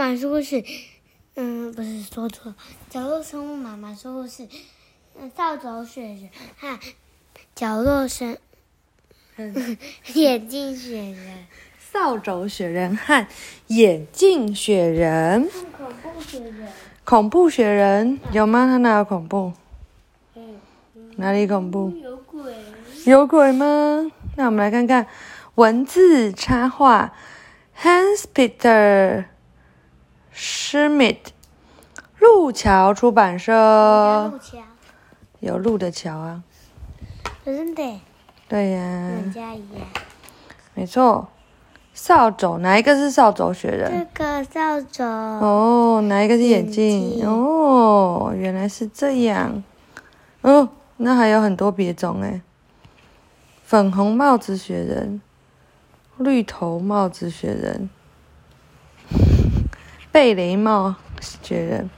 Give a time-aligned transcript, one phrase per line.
[0.00, 0.64] 妈说故事，
[1.36, 2.54] 嗯，不是说错，
[2.88, 4.48] 角落生物妈妈说故事，
[5.14, 6.78] 嗯，扫帚雪人和
[7.54, 8.38] 角落生
[10.14, 11.46] 眼镜雪人，
[11.78, 13.26] 扫帚雪人和
[13.66, 16.68] 眼镜雪人，恐怖雪人，
[17.04, 18.64] 恐怖雪人有吗？
[18.66, 19.52] 他哪有恐怖？
[20.34, 20.58] 嗯，
[21.18, 21.90] 哪里恐怖？
[22.02, 22.54] 有鬼，
[23.04, 24.10] 有鬼吗？
[24.38, 25.06] 那我们来看看
[25.56, 27.12] 文字插画
[27.78, 29.26] ，Hans Peter
[30.40, 31.18] Schmidt，
[32.18, 33.52] 路桥出版社
[34.32, 34.56] 路，桥，
[35.40, 36.42] 有路的桥啊，
[37.44, 38.00] 真的，
[38.48, 39.86] 对呀、人家一样。
[40.72, 41.28] 没错。
[41.92, 44.08] 扫帚哪一个是扫帚雪这人？
[44.14, 47.10] 个扫帚，哦，哪一个是眼镜？
[47.10, 49.62] 眼镜哦，原来是这样。
[50.40, 52.40] 哦，那还有很多别种诶。
[53.62, 55.20] 粉红帽子雪人，
[56.16, 57.90] 绿头帽子雪人，
[60.12, 61.90] 贝雷帽雪人。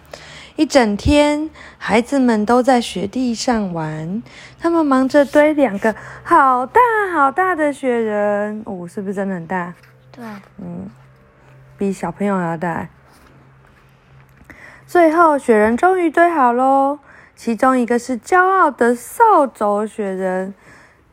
[0.56, 4.22] 一整天，孩子们都在雪地上玩，
[4.60, 6.80] 他们忙着堆两个好大
[7.12, 8.62] 好大的雪人。
[8.66, 9.72] 哦，是不是真的很大？
[10.10, 10.22] 对，
[10.58, 10.90] 嗯，
[11.78, 12.86] 比小朋友还要大。
[14.86, 16.98] 最后，雪人终于堆好喽。
[17.34, 20.54] 其中一个是骄傲的扫帚雪人，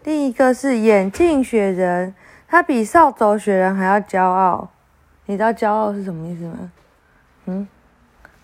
[0.03, 2.13] 另一个是眼镜雪人。
[2.45, 4.69] 他比扫帚雪人还要骄傲。
[5.27, 6.71] 你知道骄傲是什么意思吗？
[7.49, 7.67] 嗯，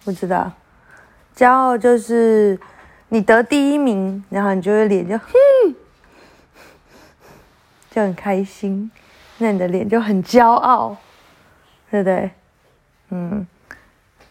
[0.03, 0.51] 不知道。
[1.35, 2.59] 骄傲就是
[3.09, 5.19] 你得第一名，然后你就会脸就，
[7.91, 8.89] 就很开心。
[9.37, 10.97] 那你的脸就很骄傲，
[11.91, 12.31] 对不对？
[13.09, 13.45] 嗯，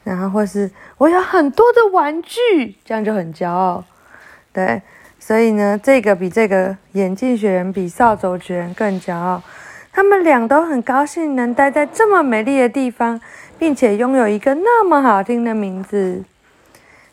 [0.02, 3.84] 然后或是我有很多的玩具，这样就很骄傲，
[4.52, 4.83] 对。
[5.20, 9.42] 所以呢，这个比这个眼镜雪人比扫帚雪人更骄傲。
[9.94, 13.20] 他们俩都很高兴能待在这么美丽的地方，
[13.56, 16.24] 并且拥有一个那么好听的名字。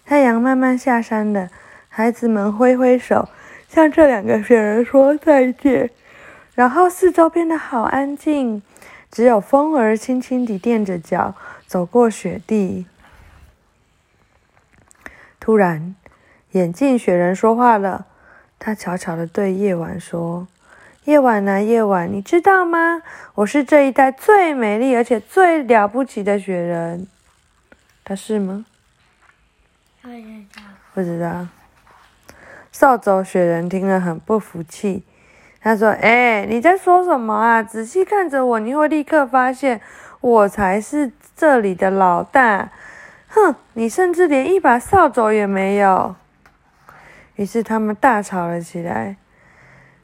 [0.03, 1.49] 太阳慢慢下山了，
[1.89, 3.29] 孩子们挥挥手，
[3.69, 5.91] 向这两个雪人说再见。
[6.55, 8.63] 然后四周变得好安静，
[9.11, 11.35] 只有风儿轻轻地垫着脚
[11.67, 12.87] 走过雪地。
[15.39, 15.95] 突然，
[16.53, 18.07] 眼镜雪人说话了，
[18.57, 20.47] 他悄悄地对夜晚说
[21.05, 23.01] ：“夜晚啊，夜晚，你知道吗？
[23.33, 27.07] 我是这一代最美丽而且最了不起的雪人。
[28.03, 28.65] 他是吗？
[30.03, 30.21] 不知
[30.53, 30.61] 道，
[30.93, 31.47] 不知道。”
[32.71, 35.03] 扫帚雪人听了很不服气。
[35.59, 37.63] 他说：“哎、你在说什么啊？
[37.63, 39.81] 仔细看着我，你会立刻发现
[40.21, 42.69] 我才是这里的老大。
[43.27, 46.15] 哼，你甚至连一把扫帚也没有。”
[47.37, 49.15] 于是他们大吵了起来。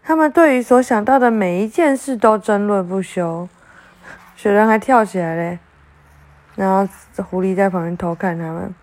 [0.07, 3.50] 他们对于所想到的每一件事都争论不休。
[4.38, 5.59] 雪人还跳起来嘞，
[6.56, 6.88] 然后
[7.23, 8.73] 狐狸在旁边偷看他们。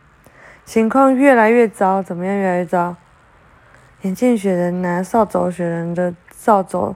[0.66, 2.36] 情况越来越糟，怎么样？
[2.36, 2.94] 越来越糟。
[4.02, 6.94] 眼镜雪人拿扫帚雪人的扫帚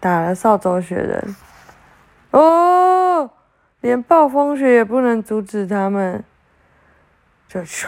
[0.00, 1.36] 打了扫帚雪人，
[2.32, 3.30] 哦，
[3.80, 6.24] 连暴风雪也不能阻止他们，
[7.46, 7.86] 就咻，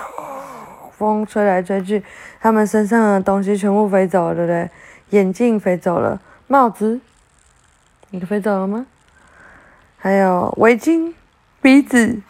[0.93, 2.05] 风吹来吹去，
[2.41, 4.71] 他们身上的东西全部飞走了，嘞？
[5.11, 7.01] 眼镜飞走了，帽子，
[8.11, 8.87] 你的飞走了吗？
[9.97, 11.15] 还有围巾、
[11.61, 12.23] 鼻子，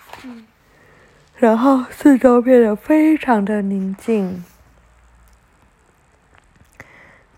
[1.36, 4.44] 然后四周变得非常的宁静。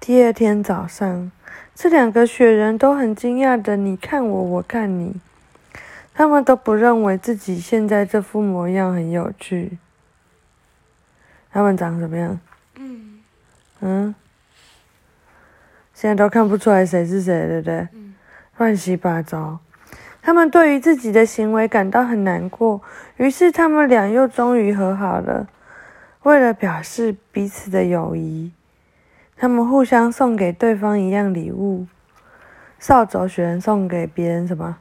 [0.00, 1.30] 第二天早上，
[1.74, 5.20] 这两个雪人都很惊讶的你看我，我看你，
[6.14, 9.78] 他们都不认为自己现在这副模样很有趣。
[11.52, 12.40] 他们长什么样？
[12.76, 13.20] 嗯
[13.80, 14.14] 嗯，
[16.02, 17.74] 现在都看不出来谁是谁，对不对？
[17.92, 18.12] 嗯
[18.56, 19.60] 乱七八糟。
[20.20, 22.82] 他们对于自己的行为感到很难过，
[23.18, 25.46] 于是他们俩又终于和好了。
[26.24, 28.50] 为了表示彼此的友谊，
[29.36, 31.86] 他们互相送给对方一样礼物。
[32.80, 34.78] 扫帚雪人送给别人什么？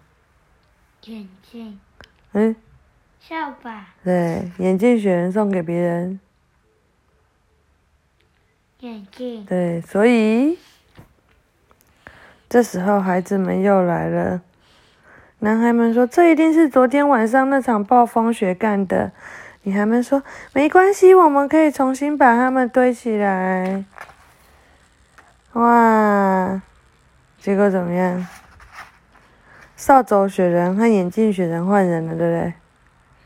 [1.03, 1.79] 眼镜，
[2.31, 2.55] 嗯，
[3.19, 6.19] 扫把，对，眼镜雪人送给别人。
[8.79, 10.57] 眼镜，对，所以
[12.51, 14.41] 这时候孩子们又来了。
[15.39, 19.13] 男孩们说：“这一定是昨天晚上那场暴风雪干的。”
[19.63, 20.21] 女孩们说
[20.51, 23.85] ：“没关系，我们可以重新把它们堆起来。”
[25.53, 26.61] 哇！
[27.39, 28.27] 结果怎么样？
[29.77, 32.53] 扫帚雪人和眼镜雪人换人了，对不对？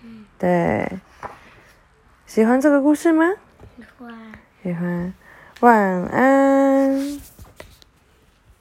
[0.03, 0.99] 嗯，对。
[2.27, 3.25] 喜欢这个故事吗？
[3.75, 4.13] 喜欢。
[4.61, 5.13] 喜欢。
[5.61, 7.34] 晚安。